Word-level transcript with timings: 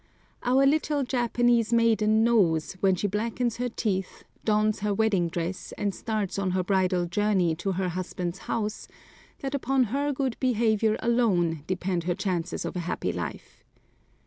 [*76] 0.41 0.49
Our 0.49 0.65
little 0.65 1.03
Japanese 1.03 1.71
maiden 1.71 2.23
knows, 2.23 2.73
when 2.79 2.95
she 2.95 3.05
blackens 3.05 3.57
her 3.57 3.69
teeth, 3.69 4.23
dons 4.43 4.79
her 4.79 4.91
wedding 4.95 5.27
dress, 5.27 5.73
and 5.77 5.93
starts 5.93 6.39
on 6.39 6.49
her 6.57 6.63
bridal 6.63 7.05
journey 7.05 7.53
to 7.57 7.73
her 7.73 7.89
husband's 7.89 8.39
house, 8.49 8.87
that 9.41 9.53
upon 9.53 9.83
her 9.93 10.11
good 10.11 10.37
behavior 10.39 10.97
alone 11.03 11.63
depend 11.67 12.05
her 12.05 12.15
chances 12.15 12.65
of 12.65 12.75
a 12.75 12.79
happy 12.79 13.13
life. 13.13 13.63